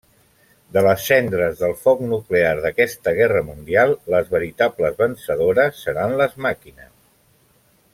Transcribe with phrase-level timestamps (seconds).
[0.77, 6.95] De les cendres del foc nuclear d'aquesta guerra mundial, les veritables vencedores seran les màquines.